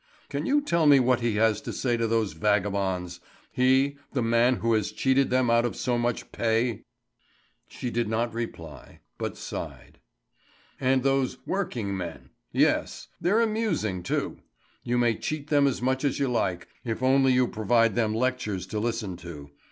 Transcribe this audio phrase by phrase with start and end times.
[0.29, 3.19] Can you tell me what he has to say to those vagabonds
[3.51, 6.85] he, the man who has cheated them out of so much pay?"
[7.67, 9.99] She did not reply, but sighed.
[10.79, 13.09] "And those 'working men' yes.
[13.21, 14.39] They're amusing too.
[14.83, 18.65] You may cheat them as much as you like, if only you provide them lectures
[18.69, 19.51] to listen to.